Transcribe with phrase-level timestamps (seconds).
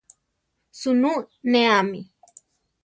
[0.79, 1.13] Suunú
[1.51, 2.01] ne amí.